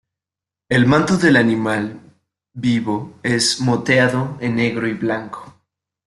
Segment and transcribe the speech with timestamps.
[0.67, 1.99] El manto del animal
[2.53, 5.55] vivo es moteado en negro y blanco.